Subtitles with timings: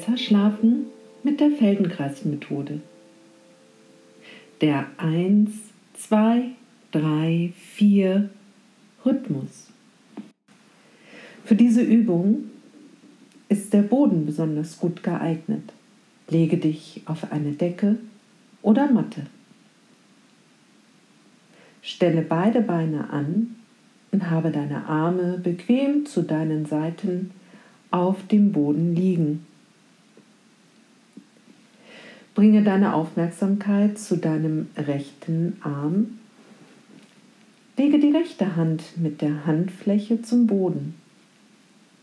[0.00, 0.86] Besser schlafen
[1.22, 2.80] mit der Feldenkreismethode.
[4.62, 5.50] Der 1,
[5.92, 6.52] 2,
[6.92, 8.30] 3, 4
[9.04, 9.68] Rhythmus.
[11.44, 12.44] Für diese Übung
[13.50, 15.70] ist der Boden besonders gut geeignet.
[16.30, 17.98] Lege dich auf eine Decke
[18.62, 19.26] oder Matte.
[21.82, 23.56] Stelle beide Beine an
[24.12, 27.32] und habe deine Arme bequem zu deinen Seiten
[27.90, 29.44] auf dem Boden liegen.
[32.40, 36.20] Bringe deine Aufmerksamkeit zu deinem rechten Arm.
[37.76, 40.94] Lege die rechte Hand mit der Handfläche zum Boden.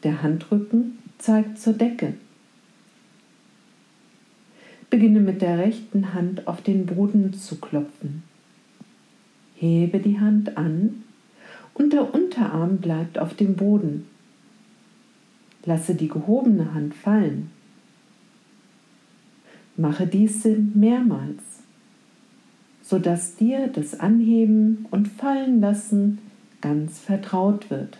[0.03, 2.13] Der Handrücken zeigt zur Decke.
[4.91, 8.21] Beginne mit der rechten Hand auf den Boden zu klopfen.
[9.55, 11.03] Hebe die Hand an
[11.73, 14.05] und der Unterarm bleibt auf dem Boden.
[15.65, 17.49] Lasse die gehobene Hand fallen.
[19.79, 21.43] Mache diese mehrmals,
[22.81, 26.17] sodass dir das Anheben und Fallenlassen
[26.61, 27.99] ganz vertraut wird.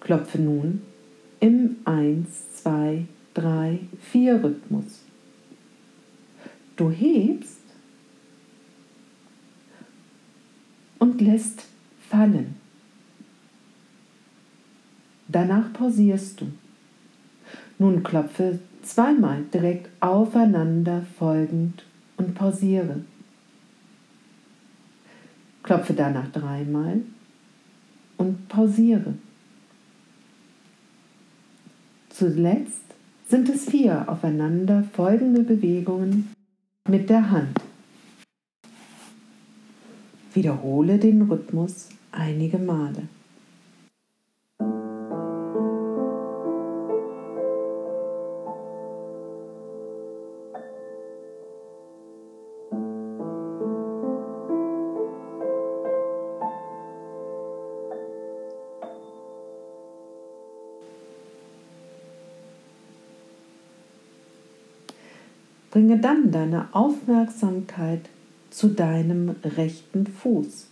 [0.00, 0.85] Klopfe nun
[1.86, 2.26] 1,
[2.62, 5.02] 2, 3, 4 Rhythmus.
[6.76, 7.60] Du hebst
[10.98, 11.64] und lässt
[12.08, 12.56] fallen.
[15.28, 16.46] Danach pausierst du.
[17.78, 21.84] Nun klopfe zweimal direkt aufeinander folgend
[22.16, 23.04] und pausiere.
[25.62, 27.00] Klopfe danach dreimal
[28.16, 29.14] und pausiere.
[32.18, 32.94] Zuletzt
[33.28, 36.32] sind es vier aufeinander folgende Bewegungen
[36.88, 37.60] mit der Hand.
[40.32, 43.02] Wiederhole den Rhythmus einige Male.
[65.76, 68.00] Bringe dann deine Aufmerksamkeit
[68.48, 70.68] zu deinem rechten Fuß.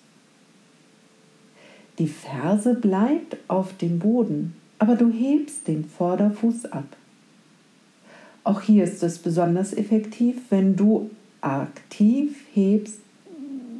[1.99, 6.87] Die Ferse bleibt auf dem Boden, aber du hebst den Vorderfuß ab.
[8.45, 11.11] Auch hier ist es besonders effektiv, wenn du
[11.43, 13.01] aktiv hebst,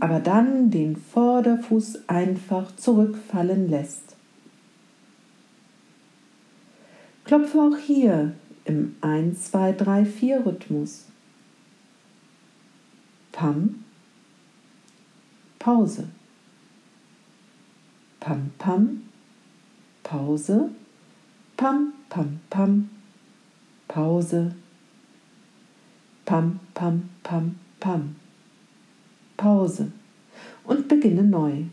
[0.01, 4.15] aber dann den Vorderfuß einfach zurückfallen lässt.
[7.25, 8.35] Klopfe auch hier
[8.67, 11.07] im 1, 2, 3, 4 Rhythmus.
[13.35, 13.85] Pam,
[15.59, 16.07] Pause.
[18.21, 19.11] Pam, pam,
[20.05, 20.71] Pause.
[21.57, 22.91] Pam, pam, pam,
[23.89, 24.53] Pause.
[26.25, 28.15] Pam, pam, pam, pam.
[29.37, 29.91] Pause.
[30.63, 31.65] Und beginne neu.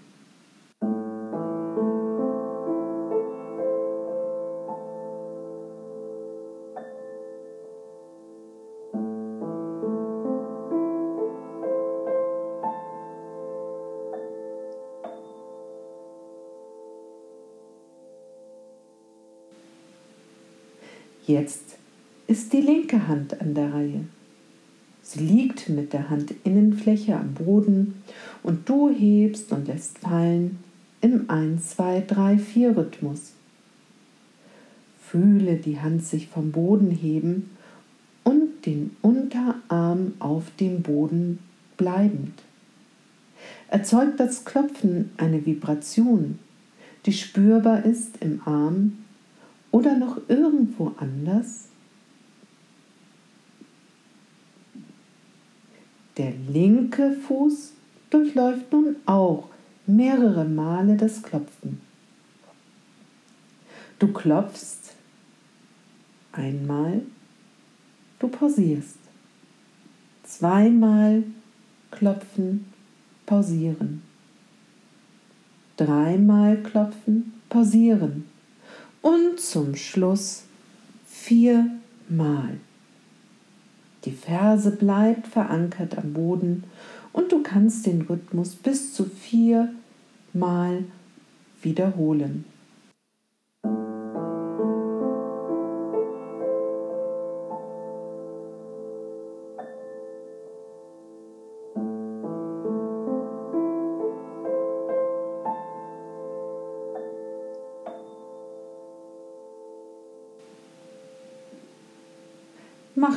[21.31, 21.77] Jetzt
[22.27, 24.03] ist die linke Hand an der Reihe.
[25.01, 28.03] Sie liegt mit der Handinnenfläche am Boden
[28.43, 30.59] und du hebst und lässt fallen
[30.99, 33.31] im 1, 2, 3, 4 Rhythmus.
[35.01, 37.51] Fühle die Hand sich vom Boden heben
[38.25, 41.39] und den Unterarm auf dem Boden
[41.77, 42.43] bleibend.
[43.69, 46.39] Erzeugt das Klopfen eine Vibration,
[47.05, 48.97] die spürbar ist im Arm
[49.71, 51.69] oder noch irgendwo anders?
[56.17, 57.73] Der linke Fuß
[58.09, 59.49] durchläuft nun auch
[59.87, 61.81] mehrere Male das Klopfen.
[63.97, 64.95] Du klopfst
[66.31, 67.03] einmal,
[68.19, 68.97] du pausierst.
[70.23, 71.23] Zweimal
[71.91, 72.65] klopfen,
[73.25, 74.01] pausieren.
[75.77, 78.30] Dreimal klopfen, pausieren
[79.01, 80.43] und zum Schluss
[81.07, 82.59] viermal.
[84.05, 86.63] Die Ferse bleibt verankert am Boden
[87.13, 90.85] und du kannst den Rhythmus bis zu viermal
[91.61, 92.45] wiederholen.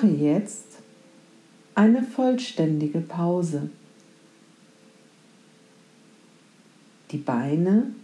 [0.05, 0.67] Mache jetzt
[1.75, 3.71] eine vollständige Pause.
[7.11, 7.95] Die Beine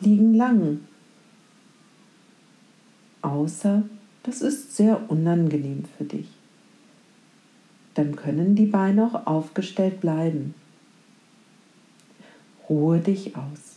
[0.00, 0.80] liegen lang,
[3.22, 3.84] außer
[4.24, 6.28] das ist sehr unangenehm für dich.
[7.94, 10.54] Dann können die Beine auch aufgestellt bleiben.
[12.68, 13.75] Ruhe dich aus.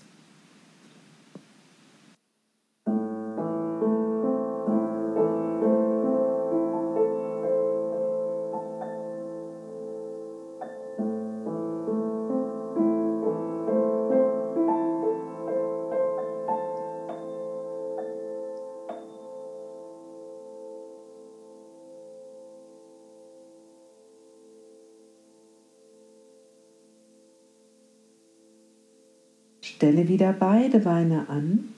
[29.69, 31.69] Stelle wieder beide Beine an.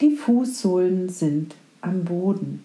[0.00, 2.62] Die Fußsohlen sind am Boden.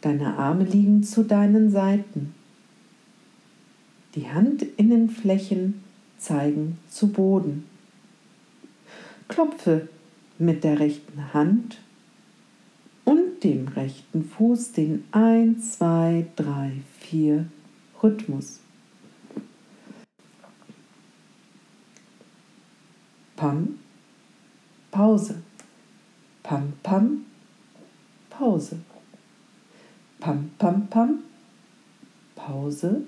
[0.00, 2.34] Deine Arme liegen zu deinen Seiten.
[4.14, 5.82] Die Handinnenflächen
[6.18, 7.64] zeigen zu Boden.
[9.28, 9.88] Klopfe
[10.38, 11.78] mit der rechten Hand
[13.04, 17.46] und dem rechten Fuß den 1, 2, 3, 4
[18.02, 18.60] Rhythmus.
[23.36, 23.78] Pam,
[24.90, 25.34] Pause.
[26.42, 27.26] Pam, pam,
[28.30, 28.76] Pause.
[30.20, 31.24] Pam, pam, pam,
[32.34, 33.02] Pause.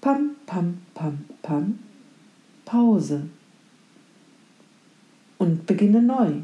[0.00, 1.78] Pam, pam, pam, pam,
[2.64, 3.28] Pause.
[5.38, 6.42] Und beginne neu.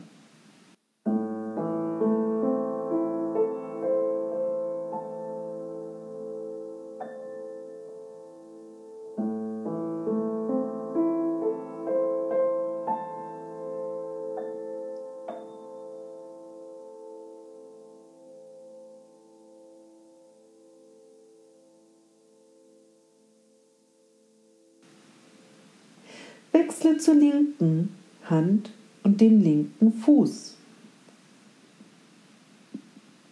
[26.72, 27.90] Wechsle zur linken
[28.24, 28.70] Hand
[29.02, 30.56] und dem linken Fuß.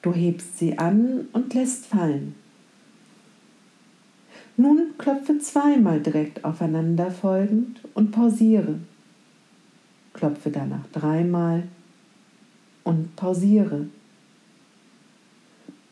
[0.02, 2.34] Du hebst sie an und lässt fallen.
[4.58, 8.78] Nun klopfe zweimal direkt aufeinander folgend und pausiere.
[10.12, 11.62] Klopfe danach dreimal
[12.84, 13.86] und pausiere.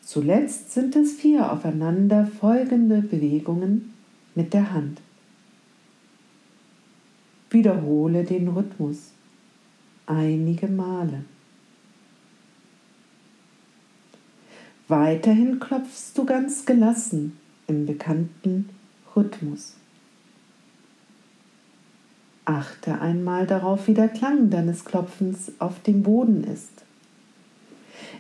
[0.03, 3.95] Zuletzt sind es vier aufeinander folgende Bewegungen
[4.35, 5.01] mit der Hand.
[7.51, 9.13] Wiederhole den Rhythmus
[10.07, 11.25] einige Male.
[14.89, 18.71] Weiterhin klopfst du ganz gelassen im bekannten
[19.15, 19.75] Rhythmus.
[22.47, 26.85] Achte einmal darauf, wie der Klang deines Klopfens auf dem Boden ist.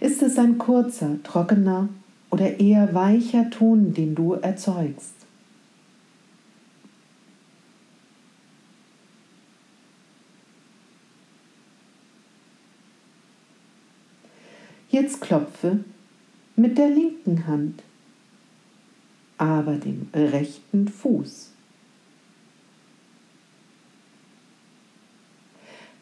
[0.00, 1.88] Ist es ein kurzer, trockener
[2.30, 5.17] oder eher weicher Ton, den du erzeugst?
[15.00, 15.84] Jetzt klopfe
[16.56, 17.84] mit der linken Hand,
[19.36, 21.52] aber dem rechten Fuß.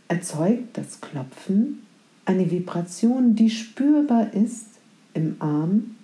[0.09, 1.83] Erzeugt das Klopfen
[2.25, 4.69] eine Vibration, die spürbar ist
[5.13, 5.97] im Arm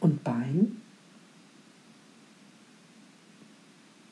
[0.00, 0.82] und Bein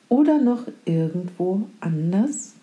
[0.09, 2.53] oder noch irgendwo anders?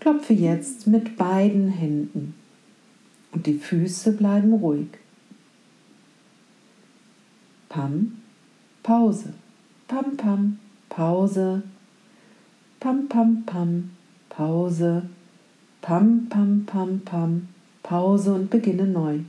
[0.00, 2.34] Klopfe jetzt mit beiden Händen
[3.32, 4.88] und die Füße bleiben ruhig.
[7.68, 8.18] Pam,
[8.82, 9.34] Pause.
[9.86, 11.62] Pam, pam, Pause.
[12.80, 13.90] Pam, pam, pam,
[14.28, 15.02] Pause.
[15.82, 17.48] Pam, pam, pam, pam,
[17.82, 19.20] Pause und beginne neu.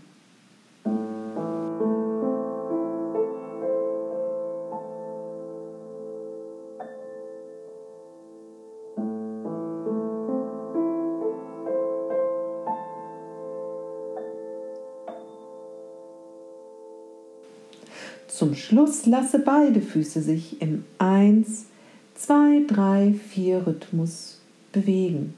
[18.70, 21.66] Schluss lasse beide Füße sich im 1,
[22.14, 25.34] 2, 3, 4 Rhythmus bewegen.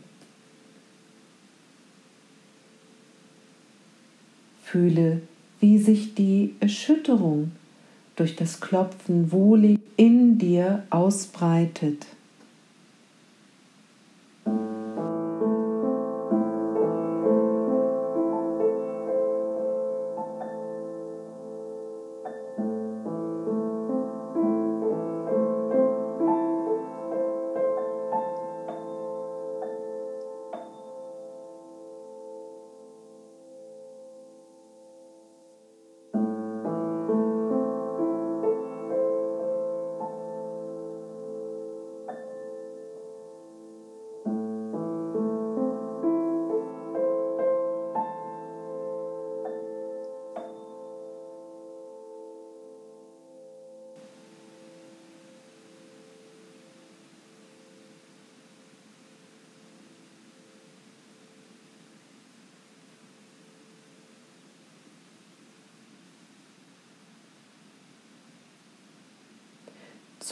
[4.65, 5.21] Fühle,
[5.61, 7.53] wie sich die Erschütterung
[8.17, 12.07] durch das Klopfen wohlig in dir ausbreitet.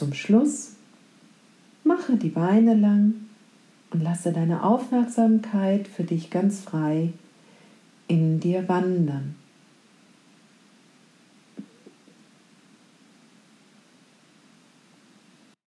[0.00, 0.76] Zum Schluss
[1.84, 3.16] mache die Beine lang
[3.90, 7.12] und lasse deine Aufmerksamkeit für dich ganz frei
[8.08, 9.34] in dir wandern.